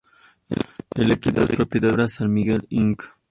[0.95, 3.03] El equipo es propiedad de Ginebra San Miguel, Inc.